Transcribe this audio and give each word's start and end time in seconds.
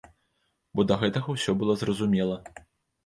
Бо 0.79 0.85
да 0.91 0.97
гэтага 1.03 1.35
ўсё 1.35 1.55
было 1.61 1.77
зразумела. 1.85 2.43